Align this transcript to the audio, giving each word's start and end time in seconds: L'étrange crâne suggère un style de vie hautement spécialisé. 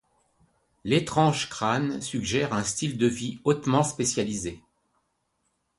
L'étrange 0.83 1.47
crâne 1.47 2.01
suggère 2.01 2.53
un 2.55 2.63
style 2.63 2.97
de 2.97 3.05
vie 3.05 3.39
hautement 3.43 3.83
spécialisé. 3.83 4.59